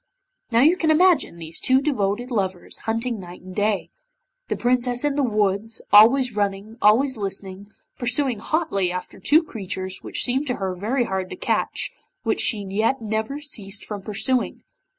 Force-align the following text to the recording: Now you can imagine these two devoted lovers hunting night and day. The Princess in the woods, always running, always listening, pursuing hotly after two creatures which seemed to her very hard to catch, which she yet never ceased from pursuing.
Now 0.49 0.61
you 0.61 0.77
can 0.77 0.89
imagine 0.89 1.37
these 1.37 1.59
two 1.59 1.79
devoted 1.79 2.31
lovers 2.31 2.79
hunting 2.89 3.19
night 3.19 3.41
and 3.43 3.55
day. 3.55 3.91
The 4.47 4.55
Princess 4.57 5.03
in 5.05 5.15
the 5.15 5.21
woods, 5.21 5.79
always 5.93 6.35
running, 6.35 6.77
always 6.81 7.17
listening, 7.17 7.69
pursuing 7.99 8.39
hotly 8.39 8.91
after 8.91 9.19
two 9.19 9.43
creatures 9.43 10.01
which 10.01 10.23
seemed 10.23 10.47
to 10.47 10.55
her 10.55 10.73
very 10.73 11.03
hard 11.03 11.29
to 11.29 11.35
catch, 11.35 11.91
which 12.23 12.41
she 12.41 12.65
yet 12.67 12.99
never 12.99 13.39
ceased 13.41 13.85
from 13.85 14.01
pursuing. 14.01 14.63